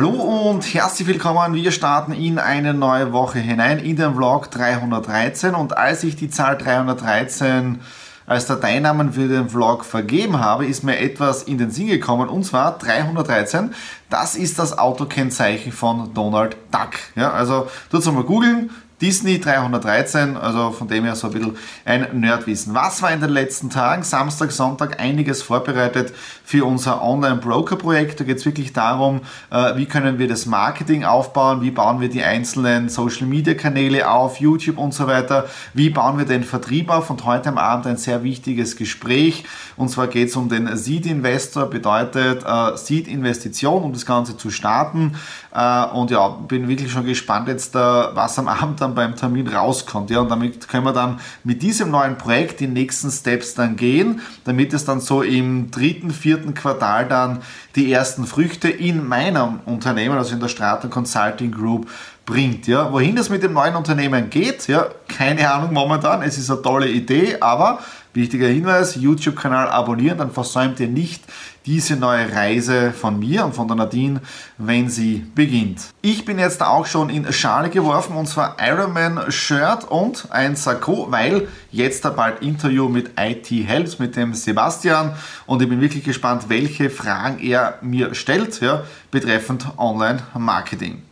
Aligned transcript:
Hallo 0.00 0.48
und 0.48 0.62
herzlich 0.62 1.06
willkommen. 1.06 1.52
Wir 1.52 1.70
starten 1.72 2.12
in 2.12 2.38
eine 2.38 2.72
neue 2.72 3.12
Woche 3.12 3.38
hinein 3.38 3.78
in 3.78 3.96
den 3.96 4.14
Vlog 4.14 4.50
313 4.50 5.54
und 5.54 5.76
als 5.76 6.04
ich 6.04 6.16
die 6.16 6.30
Zahl 6.30 6.56
313 6.56 7.82
als 8.24 8.46
Dateinamen 8.46 9.12
für 9.12 9.28
den 9.28 9.50
Vlog 9.50 9.84
vergeben 9.84 10.40
habe, 10.40 10.64
ist 10.64 10.84
mir 10.84 10.98
etwas 10.98 11.42
in 11.42 11.58
den 11.58 11.70
Sinn 11.70 11.88
gekommen 11.88 12.30
und 12.30 12.44
zwar 12.44 12.78
313. 12.78 13.74
Das 14.08 14.36
ist 14.36 14.58
das 14.58 14.78
Autokennzeichen 14.78 15.70
von 15.70 16.14
Donald 16.14 16.56
Duck. 16.70 16.92
Ja, 17.14 17.32
also 17.32 17.68
tut's 17.90 18.10
mal 18.10 18.24
googeln. 18.24 18.70
Disney 19.00 19.40
313, 19.40 20.36
also 20.36 20.72
von 20.72 20.86
dem 20.88 21.04
her 21.04 21.14
so 21.14 21.28
ein 21.28 21.32
bisschen 21.32 21.56
ein 21.84 22.20
Nerdwissen. 22.20 22.74
Was 22.74 23.00
war 23.02 23.10
in 23.12 23.20
den 23.20 23.30
letzten 23.30 23.70
Tagen, 23.70 24.02
Samstag, 24.02 24.52
Sonntag, 24.52 25.00
einiges 25.00 25.42
vorbereitet 25.42 26.12
für 26.50 26.64
unser 26.64 27.00
Online-Broker-Projekt. 27.00 28.18
Da 28.18 28.24
geht 28.24 28.38
es 28.38 28.44
wirklich 28.44 28.72
darum, 28.72 29.20
äh, 29.50 29.76
wie 29.76 29.86
können 29.86 30.18
wir 30.18 30.26
das 30.26 30.46
Marketing 30.46 31.04
aufbauen, 31.04 31.62
wie 31.62 31.70
bauen 31.70 32.00
wir 32.00 32.08
die 32.08 32.24
einzelnen 32.24 32.88
Social-Media-Kanäle 32.88 34.10
auf, 34.10 34.40
YouTube 34.40 34.76
und 34.76 34.92
so 34.92 35.06
weiter, 35.06 35.46
wie 35.74 35.90
bauen 35.90 36.18
wir 36.18 36.24
den 36.24 36.42
Vertrieb 36.42 36.90
auf? 36.90 37.08
Und 37.08 37.24
heute 37.24 37.50
am 37.50 37.58
Abend 37.58 37.86
ein 37.86 37.96
sehr 37.98 38.24
wichtiges 38.24 38.76
Gespräch. 38.76 39.44
Und 39.76 39.90
zwar 39.90 40.08
geht 40.08 40.30
es 40.30 40.36
um 40.36 40.48
den 40.48 40.76
Seed-Investor, 40.76 41.66
bedeutet 41.66 42.44
äh, 42.44 42.76
Seed-Investition, 42.76 43.84
um 43.84 43.92
das 43.92 44.04
Ganze 44.04 44.36
zu 44.36 44.50
starten. 44.50 45.14
Äh, 45.54 45.84
und 45.86 46.10
ja, 46.10 46.28
bin 46.28 46.66
wirklich 46.66 46.90
schon 46.90 47.06
gespannt 47.06 47.46
jetzt, 47.46 47.74
was 47.74 48.38
am 48.40 48.48
Abend 48.48 48.80
dann 48.80 48.89
dann 48.90 48.94
beim 48.94 49.16
Termin 49.16 49.48
rauskommt. 49.48 50.10
Ja, 50.10 50.20
und 50.20 50.28
damit 50.28 50.68
können 50.68 50.84
wir 50.84 50.92
dann 50.92 51.20
mit 51.44 51.62
diesem 51.62 51.90
neuen 51.90 52.18
Projekt 52.18 52.60
die 52.60 52.66
nächsten 52.66 53.10
Steps 53.10 53.54
dann 53.54 53.76
gehen, 53.76 54.20
damit 54.44 54.72
es 54.72 54.84
dann 54.84 55.00
so 55.00 55.22
im 55.22 55.70
dritten, 55.70 56.10
vierten 56.10 56.54
Quartal 56.54 57.06
dann 57.06 57.40
die 57.76 57.92
ersten 57.92 58.26
Früchte 58.26 58.68
in 58.68 59.06
meinem 59.06 59.60
Unternehmen, 59.66 60.16
also 60.16 60.34
in 60.34 60.40
der 60.40 60.48
Strata 60.48 60.88
Consulting 60.88 61.52
Group, 61.52 61.88
bringt. 62.26 62.66
Ja, 62.66 62.92
wohin 62.92 63.16
das 63.16 63.30
mit 63.30 63.42
dem 63.42 63.52
neuen 63.52 63.74
Unternehmen 63.74 64.30
geht, 64.30 64.68
ja, 64.68 64.86
keine 65.08 65.50
Ahnung 65.52 65.72
momentan. 65.72 66.22
Es 66.22 66.38
ist 66.38 66.50
eine 66.50 66.62
tolle 66.62 66.88
Idee, 66.88 67.38
aber 67.40 67.80
wichtiger 68.14 68.48
Hinweis: 68.48 68.96
YouTube-Kanal 68.96 69.68
abonnieren, 69.68 70.18
dann 70.18 70.30
versäumt 70.30 70.80
ihr 70.80 70.88
nicht 70.88 71.22
diese 71.66 71.96
neue 71.96 72.32
Reise 72.32 72.92
von 72.92 73.18
mir 73.18 73.44
und 73.44 73.54
von 73.54 73.68
der 73.68 73.76
Nadine, 73.76 74.20
wenn 74.56 74.88
sie 74.88 75.26
beginnt. 75.34 75.80
Ich 76.00 76.24
bin 76.24 76.38
jetzt 76.38 76.62
auch 76.62 76.86
schon 76.86 77.10
in 77.10 77.30
Schale 77.32 77.68
geworfen 77.70 78.16
und 78.16 78.26
zwar 78.26 78.56
Ironman 78.60 79.30
Shirt 79.30 79.84
und 79.84 80.28
ein 80.30 80.56
Sakko, 80.56 81.08
weil 81.10 81.48
jetzt 81.70 82.04
da 82.04 82.10
bald 82.10 82.42
Interview 82.42 82.88
mit 82.88 83.10
IT 83.18 83.50
Helps 83.50 83.98
mit 83.98 84.16
dem 84.16 84.34
Sebastian 84.34 85.14
und 85.46 85.62
ich 85.62 85.68
bin 85.68 85.80
wirklich 85.80 86.04
gespannt, 86.04 86.44
welche 86.48 86.90
Fragen 86.90 87.38
er 87.40 87.78
mir 87.82 88.14
stellt 88.14 88.60
ja, 88.60 88.84
betreffend 89.10 89.66
Online 89.76 90.22
Marketing. 90.34 91.02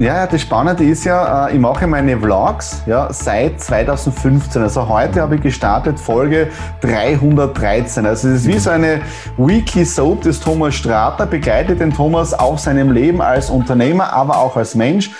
Ja, 0.00 0.26
das 0.26 0.40
Spannende 0.40 0.82
ist 0.82 1.04
ja, 1.04 1.48
äh, 1.48 1.52
ich 1.52 1.60
mache 1.60 1.86
meine 1.86 2.18
Vlogs 2.18 2.80
ja, 2.86 3.12
seit 3.12 3.60
2015. 3.60 4.62
Also 4.62 4.88
heute 4.88 5.20
habe 5.20 5.34
ich 5.34 5.42
gestartet 5.42 6.00
Folge 6.00 6.50
313. 6.80 8.06
Also 8.06 8.28
es 8.28 8.36
ist 8.36 8.46
wie 8.46 8.58
so 8.58 8.70
eine 8.70 9.02
Wiki-Soap 9.36 10.22
des 10.22 10.40
Thomas 10.40 10.74
Strater, 10.74 11.26
begleitet 11.26 11.80
den 11.80 11.92
Thomas 11.92 12.32
auf 12.32 12.60
seinem 12.60 12.92
Leben 12.92 13.20
als 13.20 13.50
Unternehmer, 13.50 14.10
aber 14.10 14.38
auch 14.38 14.56
als 14.56 14.74
Mensch. 14.74 15.10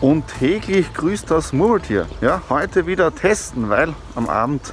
Und 0.00 0.24
täglich 0.38 0.94
grüßt 0.94 1.30
das 1.30 1.52
Murmeltier. 1.52 2.06
Ja, 2.22 2.40
heute 2.48 2.86
wieder 2.86 3.14
testen, 3.14 3.68
weil 3.68 3.92
am 4.14 4.30
Abend 4.30 4.72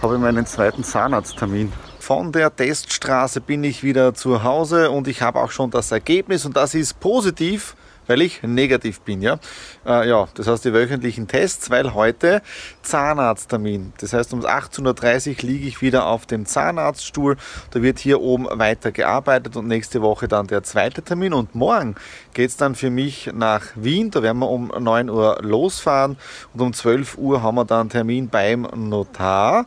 habe 0.00 0.14
ich 0.14 0.20
meinen 0.20 0.46
zweiten 0.46 0.84
Zahnarzttermin. 0.84 1.72
Von 1.98 2.30
der 2.30 2.54
Teststraße 2.54 3.40
bin 3.40 3.64
ich 3.64 3.82
wieder 3.82 4.14
zu 4.14 4.44
Hause 4.44 4.92
und 4.92 5.08
ich 5.08 5.20
habe 5.20 5.40
auch 5.40 5.50
schon 5.50 5.68
das 5.72 5.90
Ergebnis 5.90 6.46
und 6.46 6.56
das 6.56 6.76
ist 6.76 7.00
positiv 7.00 7.74
weil 8.08 8.22
ich 8.22 8.42
negativ 8.42 9.00
bin. 9.02 9.22
Ja, 9.22 9.38
äh, 9.86 10.08
ja 10.08 10.26
das 10.34 10.48
heißt 10.48 10.64
die 10.64 10.72
wöchentlichen 10.72 11.28
Tests, 11.28 11.70
weil 11.70 11.94
heute 11.94 12.42
Zahnarzttermin. 12.82 13.92
Das 14.00 14.12
heißt 14.12 14.32
um 14.32 14.40
18.30 14.40 15.28
Uhr 15.44 15.48
liege 15.48 15.68
ich 15.68 15.80
wieder 15.80 16.06
auf 16.06 16.26
dem 16.26 16.46
Zahnarztstuhl. 16.46 17.36
Da 17.70 17.82
wird 17.82 18.00
hier 18.00 18.20
oben 18.20 18.46
weiter 18.50 18.90
gearbeitet 18.90 19.56
und 19.56 19.68
nächste 19.68 20.02
Woche 20.02 20.26
dann 20.26 20.48
der 20.48 20.64
zweite 20.64 21.02
Termin. 21.02 21.32
Und 21.32 21.54
morgen 21.54 21.94
geht 22.34 22.50
es 22.50 22.56
dann 22.56 22.74
für 22.74 22.90
mich 22.90 23.30
nach 23.32 23.66
Wien. 23.76 24.10
Da 24.10 24.22
werden 24.22 24.38
wir 24.38 24.50
um 24.50 24.72
9 24.76 25.10
Uhr 25.10 25.38
losfahren 25.42 26.16
und 26.54 26.60
um 26.60 26.72
12 26.72 27.18
Uhr 27.18 27.42
haben 27.42 27.54
wir 27.56 27.64
dann 27.64 27.82
einen 27.82 27.90
Termin 27.90 28.28
beim 28.28 28.62
Notar. 28.74 29.66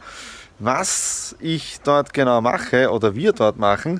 Was 0.59 1.35
ich 1.39 1.79
dort 1.83 2.13
genau 2.13 2.39
mache 2.41 2.91
oder 2.91 3.15
wir 3.15 3.33
dort 3.33 3.57
machen, 3.57 3.99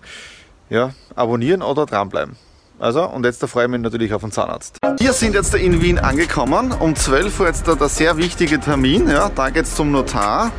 ja, 0.70 0.94
abonnieren 1.16 1.64
oder 1.64 1.88
dranbleiben. 1.88 2.38
Also, 2.82 3.04
und 3.04 3.24
jetzt 3.26 3.46
freue 3.46 3.66
ich 3.66 3.70
mich 3.70 3.80
natürlich 3.80 4.12
auf 4.12 4.22
den 4.22 4.32
Zahnarzt. 4.32 4.78
Wir 4.98 5.14
sind 5.14 5.36
jetzt 5.36 5.54
in 5.54 5.84
Wien 5.84 6.00
angekommen. 6.00 6.72
Um 6.72 6.96
12 6.96 7.40
Uhr 7.40 7.46
jetzt 7.46 7.68
da 7.68 7.76
der 7.76 7.90
sehr 7.90 8.18
wichtige 8.18 8.60
Termin. 8.60 9.08
Ja, 9.08 9.30
da 9.30 9.52
geht 9.52 9.66
es 9.66 9.76
zum 9.76 9.92
Notar. 9.92 10.52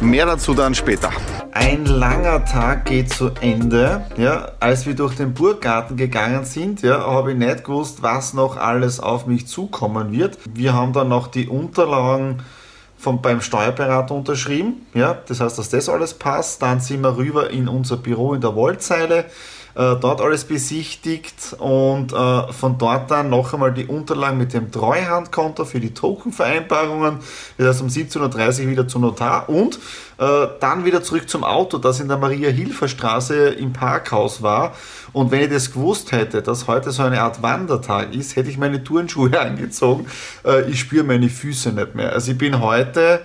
Mehr 0.00 0.26
dazu 0.26 0.54
dann 0.54 0.74
später. 0.74 1.12
Ein 1.52 1.86
langer 1.86 2.44
Tag 2.44 2.86
geht 2.86 3.10
zu 3.10 3.30
Ende. 3.40 4.04
Ja, 4.16 4.50
als 4.58 4.86
wir 4.86 4.96
durch 4.96 5.14
den 5.14 5.34
Burggarten 5.34 5.96
gegangen 5.96 6.44
sind, 6.44 6.82
ja, 6.82 6.98
habe 7.06 7.30
ich 7.30 7.38
nicht 7.38 7.62
gewusst, 7.62 8.02
was 8.02 8.34
noch 8.34 8.56
alles 8.56 8.98
auf 8.98 9.26
mich 9.26 9.46
zukommen 9.46 10.10
wird. 10.10 10.38
Wir 10.52 10.72
haben 10.72 10.92
dann 10.92 11.10
noch 11.10 11.28
die 11.28 11.46
Unterlagen 11.46 12.42
vom, 12.98 13.22
beim 13.22 13.40
Steuerberater 13.40 14.16
unterschrieben. 14.16 14.84
Ja, 14.94 15.16
das 15.28 15.38
heißt, 15.38 15.58
dass 15.58 15.68
das 15.68 15.88
alles 15.88 16.14
passt. 16.14 16.60
Dann 16.60 16.80
sind 16.80 17.02
wir 17.02 17.16
rüber 17.16 17.50
in 17.50 17.68
unser 17.68 17.98
Büro 17.98 18.34
in 18.34 18.40
der 18.40 18.56
Wollzeile 18.56 19.26
äh, 19.74 19.96
dort 19.96 20.20
alles 20.20 20.44
besichtigt 20.44 21.56
und 21.58 22.12
äh, 22.12 22.52
von 22.52 22.78
dort 22.78 23.10
dann 23.10 23.30
noch 23.30 23.54
einmal 23.54 23.72
die 23.72 23.86
Unterlagen 23.86 24.38
mit 24.38 24.52
dem 24.52 24.70
Treuhandkonto 24.70 25.64
für 25.64 25.80
die 25.80 25.94
Tokenvereinbarungen. 25.94 27.18
Das 27.58 27.68
heißt 27.68 27.82
um 27.82 27.88
17.30 27.88 28.64
Uhr 28.64 28.70
wieder 28.70 28.88
zum 28.88 29.02
Notar 29.02 29.48
und 29.48 29.78
äh, 30.18 30.46
dann 30.60 30.84
wieder 30.84 31.02
zurück 31.02 31.28
zum 31.28 31.42
Auto, 31.42 31.78
das 31.78 32.00
in 32.00 32.08
der 32.08 32.18
Maria-Hilfer-Straße 32.18 33.48
im 33.48 33.72
Parkhaus 33.72 34.42
war. 34.42 34.74
Und 35.12 35.30
wenn 35.30 35.40
ich 35.40 35.50
das 35.50 35.72
gewusst 35.72 36.12
hätte, 36.12 36.42
dass 36.42 36.66
heute 36.68 36.90
so 36.90 37.02
eine 37.02 37.22
Art 37.22 37.42
Wandertag 37.42 38.14
ist, 38.14 38.36
hätte 38.36 38.50
ich 38.50 38.58
meine 38.58 38.84
Turnschuhe 38.84 39.30
angezogen. 39.40 40.06
Äh, 40.44 40.70
ich 40.70 40.80
spüre 40.80 41.04
meine 41.04 41.28
Füße 41.28 41.72
nicht 41.72 41.94
mehr. 41.94 42.12
Also 42.12 42.32
ich 42.32 42.38
bin 42.38 42.60
heute 42.60 43.22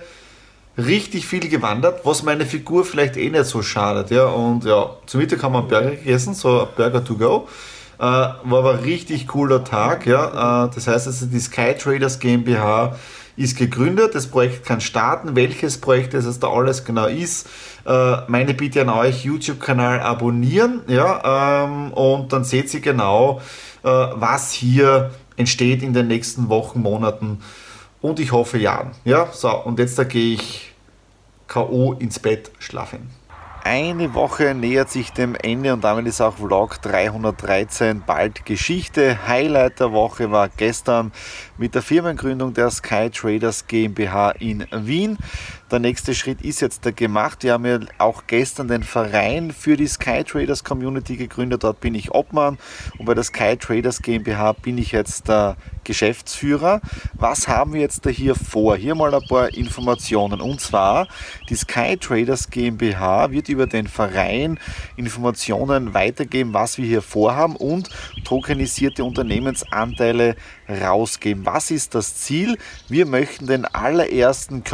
richtig 0.78 1.26
viel 1.26 1.48
gewandert, 1.48 2.06
was 2.06 2.22
meine 2.22 2.46
Figur 2.46 2.84
vielleicht 2.84 3.16
eh 3.16 3.28
nicht 3.28 3.46
so 3.46 3.62
schadet. 3.62 4.10
Ja? 4.10 4.26
Und 4.26 4.64
ja, 4.64 4.90
zum 5.06 5.20
Mittag 5.20 5.42
haben 5.42 5.52
wir 5.52 5.58
einen 5.58 5.68
Burger 5.68 5.90
gegessen, 5.90 6.34
so 6.34 6.62
ein 6.62 6.68
Burger 6.76 7.04
to 7.04 7.16
go. 7.16 7.48
Äh, 7.98 8.02
war 8.02 8.38
aber 8.44 8.74
ein 8.74 8.78
richtig 8.80 9.26
cooler 9.26 9.64
Tag. 9.64 10.06
Ja? 10.06 10.66
Äh, 10.66 10.70
das 10.74 10.86
heißt 10.86 11.08
also, 11.08 11.26
die 11.26 11.40
Sky 11.40 11.74
Traders 11.76 12.20
GmbH 12.20 12.96
ist 13.36 13.56
gegründet, 13.56 14.14
das 14.14 14.26
Projekt 14.26 14.66
kann 14.66 14.80
starten. 14.80 15.36
Welches 15.36 15.78
Projekt 15.78 16.14
es 16.14 16.40
da 16.40 16.48
alles 16.48 16.84
genau 16.84 17.06
ist, 17.06 17.48
äh, 17.86 18.16
meine 18.26 18.54
Bitte 18.54 18.82
an 18.82 18.88
euch, 18.88 19.24
YouTube-Kanal 19.24 20.00
abonnieren. 20.00 20.82
Ja? 20.86 21.64
Ähm, 21.64 21.92
und 21.92 22.32
dann 22.32 22.44
seht 22.44 22.72
ihr 22.72 22.80
genau, 22.80 23.40
äh, 23.82 23.88
was 23.88 24.52
hier 24.52 25.10
entsteht 25.36 25.82
in 25.82 25.92
den 25.92 26.08
nächsten 26.08 26.48
Wochen, 26.48 26.80
Monaten 26.82 27.40
und 28.00 28.20
ich 28.20 28.32
hoffe 28.32 28.58
Jahren. 28.58 28.92
Ja, 29.04 29.28
so, 29.32 29.50
und 29.50 29.78
jetzt 29.78 29.98
da 29.98 30.04
gehe 30.04 30.34
ich 30.34 30.67
K.O. 31.48 31.94
ins 31.94 32.18
Bett 32.18 32.52
schlafen. 32.58 33.10
Eine 33.64 34.14
Woche 34.14 34.54
nähert 34.54 34.88
sich 34.88 35.12
dem 35.12 35.34
Ende 35.34 35.74
und 35.74 35.82
damit 35.84 36.06
ist 36.06 36.20
auch 36.20 36.36
Vlog 36.36 36.80
313 36.80 38.02
bald 38.06 38.46
Geschichte. 38.46 39.26
Highlight 39.26 39.80
der 39.80 39.92
Woche 39.92 40.30
war 40.30 40.48
gestern 40.48 41.12
mit 41.58 41.74
der 41.74 41.82
Firmengründung 41.82 42.54
der 42.54 42.70
Sky 42.70 43.10
Traders 43.10 43.66
GmbH 43.66 44.30
in 44.30 44.66
Wien. 44.72 45.18
Der 45.70 45.80
nächste 45.80 46.14
Schritt 46.14 46.40
ist 46.40 46.62
jetzt 46.62 46.86
da 46.86 46.92
gemacht. 46.92 47.42
Wir 47.42 47.52
haben 47.52 47.66
ja 47.66 47.78
auch 47.98 48.22
gestern 48.26 48.68
den 48.68 48.82
Verein 48.82 49.52
für 49.52 49.76
die 49.76 49.86
Sky 49.86 50.24
Traders 50.24 50.64
Community 50.64 51.16
gegründet. 51.16 51.62
Dort 51.62 51.80
bin 51.80 51.94
ich 51.94 52.14
Obmann 52.14 52.56
und 52.96 53.04
bei 53.04 53.12
der 53.12 53.24
Sky 53.24 53.54
Traders 53.54 54.00
GmbH 54.00 54.52
bin 54.52 54.78
ich 54.78 54.92
jetzt 54.92 55.28
der 55.28 55.56
Geschäftsführer. 55.84 56.80
Was 57.14 57.48
haben 57.48 57.74
wir 57.74 57.82
jetzt 57.82 58.06
da 58.06 58.10
hier 58.10 58.34
vor? 58.34 58.76
Hier 58.76 58.94
mal 58.94 59.14
ein 59.14 59.26
paar 59.28 59.52
Informationen. 59.52 60.40
Und 60.40 60.60
zwar, 60.60 61.06
die 61.50 61.54
Sky 61.54 61.98
Traders 61.98 62.48
GmbH 62.48 63.30
wird 63.30 63.50
über 63.50 63.66
den 63.66 63.88
Verein 63.88 64.58
Informationen 64.96 65.92
weitergeben, 65.92 66.54
was 66.54 66.78
wir 66.78 66.86
hier 66.86 67.02
vorhaben 67.02 67.56
und 67.56 67.90
tokenisierte 68.24 69.04
Unternehmensanteile 69.04 70.36
rausgeben. 70.68 71.46
Was 71.46 71.70
ist 71.70 71.94
das 71.94 72.16
Ziel? 72.16 72.56
Wir 72.88 73.06
möchten 73.06 73.46
den 73.46 73.64
allerersten 73.64 74.64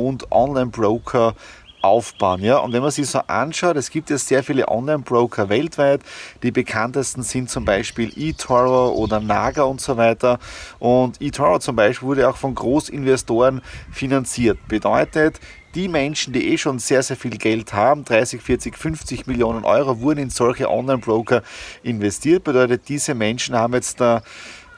Community-Owned 0.00 0.32
Online-Broker 0.32 1.34
aufbauen. 1.82 2.42
Ja? 2.42 2.58
Und 2.58 2.72
wenn 2.72 2.82
man 2.82 2.90
sich 2.90 3.06
so 3.08 3.20
anschaut, 3.20 3.76
es 3.76 3.90
gibt 3.90 4.10
ja 4.10 4.18
sehr 4.18 4.42
viele 4.42 4.68
Online-Broker 4.68 5.48
weltweit. 5.48 6.02
Die 6.42 6.50
bekanntesten 6.50 7.22
sind 7.22 7.48
zum 7.48 7.64
Beispiel 7.64 8.12
eToro 8.16 8.92
oder 8.92 9.20
Naga 9.20 9.62
und 9.62 9.80
so 9.80 9.96
weiter. 9.96 10.38
Und 10.78 11.20
eToro 11.22 11.58
zum 11.58 11.76
Beispiel 11.76 12.08
wurde 12.08 12.28
auch 12.28 12.36
von 12.36 12.54
Großinvestoren 12.54 13.62
finanziert. 13.90 14.58
Bedeutet, 14.68 15.40
die 15.74 15.88
Menschen, 15.88 16.32
die 16.32 16.52
eh 16.52 16.58
schon 16.58 16.80
sehr, 16.80 17.02
sehr 17.02 17.16
viel 17.16 17.38
Geld 17.38 17.72
haben, 17.72 18.04
30, 18.04 18.42
40, 18.42 18.76
50 18.76 19.26
Millionen 19.26 19.64
Euro, 19.64 20.00
wurden 20.00 20.18
in 20.18 20.30
solche 20.30 20.68
Online-Broker 20.68 21.42
investiert. 21.82 22.44
Bedeutet, 22.44 22.88
diese 22.88 23.14
Menschen 23.14 23.54
haben 23.54 23.74
jetzt 23.74 24.00
da 24.00 24.22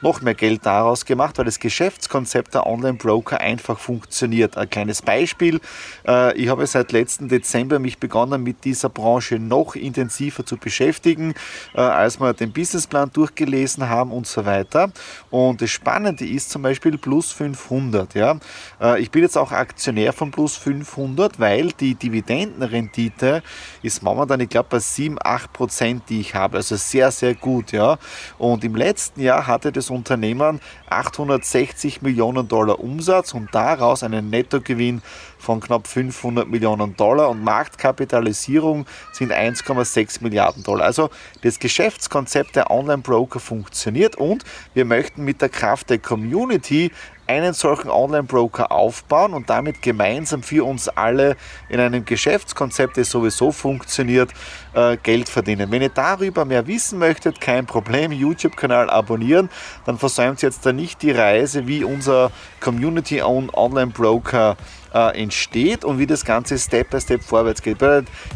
noch 0.03 0.21
mehr 0.21 0.35
Geld 0.35 0.65
daraus 0.65 1.05
gemacht, 1.05 1.37
weil 1.37 1.45
das 1.45 1.59
Geschäftskonzept 1.59 2.53
der 2.53 2.67
Online-Broker 2.67 3.39
einfach 3.39 3.79
funktioniert. 3.79 4.57
Ein 4.57 4.69
kleines 4.69 5.01
Beispiel. 5.01 5.61
Äh, 6.05 6.37
ich 6.37 6.49
habe 6.49 6.67
seit 6.67 6.91
letzten 6.91 7.29
Dezember 7.29 7.79
mich 7.79 7.97
begonnen, 7.97 8.43
mit 8.43 8.65
dieser 8.65 8.89
Branche 8.89 9.39
noch 9.39 9.75
intensiver 9.75 10.45
zu 10.45 10.57
beschäftigen, 10.57 11.33
äh, 11.73 11.81
als 11.81 12.19
wir 12.19 12.33
den 12.33 12.51
Businessplan 12.51 13.11
durchgelesen 13.13 13.89
haben 13.89 14.11
und 14.11 14.27
so 14.27 14.45
weiter. 14.45 14.91
Und 15.29 15.61
das 15.61 15.69
Spannende 15.69 16.27
ist 16.27 16.49
zum 16.49 16.61
Beispiel 16.61 16.97
Plus 16.97 17.31
500. 17.31 18.13
Ja. 18.13 18.37
Äh, 18.81 19.01
ich 19.01 19.09
bin 19.09 19.21
jetzt 19.21 19.37
auch 19.37 19.53
Aktionär 19.53 20.11
von 20.11 20.31
Plus 20.31 20.57
500, 20.57 21.39
weil 21.39 21.71
die 21.71 21.95
Dividendenrendite 21.95 23.41
ist 23.81 24.03
momentan, 24.03 24.41
ich 24.41 24.49
glaube, 24.49 24.67
bei 24.71 24.79
7, 24.79 25.17
8 25.23 25.53
Prozent, 25.53 26.03
die 26.09 26.19
ich 26.19 26.35
habe. 26.35 26.57
Also 26.57 26.75
sehr, 26.75 27.09
sehr 27.11 27.35
gut. 27.35 27.71
Ja. 27.71 27.97
Und 28.37 28.65
im 28.65 28.75
letzten 28.75 29.21
Jahr 29.21 29.47
hatte 29.47 29.71
das 29.71 29.92
Unternehmen 29.93 30.59
860 30.89 32.01
Millionen 32.01 32.47
Dollar 32.47 32.79
Umsatz 32.79 33.33
und 33.33 33.53
daraus 33.53 34.03
einen 34.03 34.29
Nettogewinn 34.29 35.01
von 35.37 35.59
knapp 35.59 35.87
500 35.87 36.47
Millionen 36.47 36.95
Dollar 36.95 37.29
und 37.29 37.43
Marktkapitalisierung 37.43 38.85
sind 39.11 39.31
1,6 39.31 40.23
Milliarden 40.23 40.63
Dollar. 40.63 40.85
Also 40.85 41.09
das 41.41 41.59
Geschäftskonzept 41.59 42.55
der 42.55 42.71
Online-Broker 42.71 43.39
funktioniert 43.39 44.15
und 44.15 44.43
wir 44.73 44.85
möchten 44.85 45.23
mit 45.23 45.41
der 45.41 45.49
Kraft 45.49 45.89
der 45.89 45.99
Community 45.99 46.91
einen 47.27 47.53
solchen 47.53 47.89
Online-Broker 47.89 48.71
aufbauen 48.71 49.33
und 49.33 49.49
damit 49.49 49.81
gemeinsam 49.81 50.43
für 50.43 50.65
uns 50.65 50.89
alle 50.89 51.35
in 51.69 51.79
einem 51.79 52.05
Geschäftskonzept, 52.05 52.97
das 52.97 53.09
sowieso 53.09 53.51
funktioniert, 53.51 54.31
äh, 54.73 54.97
Geld 54.97 55.29
verdienen. 55.29 55.71
Wenn 55.71 55.81
ihr 55.81 55.89
darüber 55.89 56.45
mehr 56.45 56.67
wissen 56.67 56.99
möchtet, 56.99 57.39
kein 57.39 57.65
Problem, 57.65 58.11
YouTube-Kanal 58.11 58.89
abonnieren, 58.89 59.49
dann 59.85 59.97
versäumt 59.97 60.43
ihr 60.43 60.49
jetzt 60.49 60.65
da 60.65 60.73
nicht 60.73 61.01
die 61.01 61.11
Reise, 61.11 61.67
wie 61.67 61.83
unser 61.83 62.31
Community-Owned 62.59 63.53
Online-Broker 63.53 64.57
äh, 64.93 65.21
entsteht 65.21 65.83
und 65.83 65.99
wie 65.99 66.07
das 66.07 66.23
Ganze 66.25 66.57
Step 66.57 66.89
by 66.89 67.01
Step 67.01 67.23
vorwärts 67.23 67.61
geht. 67.61 67.77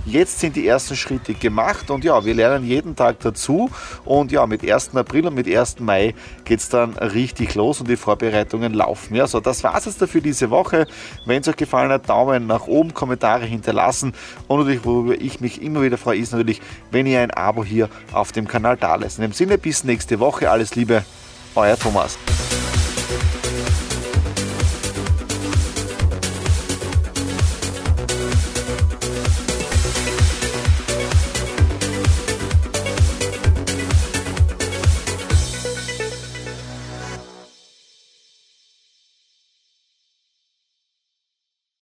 Jetzt 0.06 0.40
sind 0.40 0.56
die 0.56 0.68
ersten 0.68 0.96
Schritte 0.96 1.34
gemacht 1.34 1.90
und 1.90 2.04
ja, 2.04 2.24
wir 2.26 2.34
lernen 2.34 2.66
jeden 2.66 2.96
Tag 2.96 3.20
dazu 3.20 3.70
und 4.04 4.32
ja, 4.32 4.46
mit 4.48 4.70
1. 4.70 4.96
April 4.96 5.28
und 5.28 5.36
mit 5.36 5.48
1. 5.48 5.80
Mai 5.80 6.16
geht 6.44 6.60
es 6.60 6.70
dann 6.70 6.98
richtig 6.98 7.56
los 7.56 7.80
und 7.80 7.90
die 7.90 7.96
Vorbereitungen 7.96 8.74
laufen. 8.74 9.16
Ja, 9.16 9.28
so, 9.28 9.40
das 9.40 9.64
war 9.64 9.78
es 9.78 9.86
jetzt 9.86 10.02
dafür 10.02 10.22
diese 10.22 10.50
Woche. 10.50 10.88
Wenn 11.26 11.42
es 11.42 11.48
euch 11.48 11.56
gefallen 11.56 11.92
hat, 11.92 12.10
Daumen 12.10 12.48
nach 12.48 12.68
oben, 12.68 12.94
Kommentare 12.94 13.46
hinterlassen 13.46 14.14
und 14.48 14.60
natürlich, 14.60 14.86
worüber 14.86 15.20
ich 15.20 15.40
mich 15.40 15.62
immer 15.62 15.82
wieder 15.82 15.98
freue, 15.98 16.20
ist 16.20 16.32
natürlich, 16.32 16.62
wenn 16.92 17.06
ihr 17.06 17.22
ein 17.22 17.32
Abo 17.32 17.64
hier 17.64 17.90
auf 18.12 18.32
dem 18.32 18.48
Kanal 18.48 18.78
da 18.78 18.96
lässt. 18.96 19.18
In 19.18 19.24
dem 19.24 19.34
Sinne, 19.34 19.58
bis 19.58 19.84
nächste 19.84 20.20
Woche, 20.20 20.50
alles 20.50 20.76
Liebe, 20.76 21.04
euer 21.56 21.78
Thomas. 21.78 22.18